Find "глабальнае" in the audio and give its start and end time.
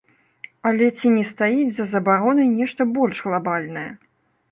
3.27-3.85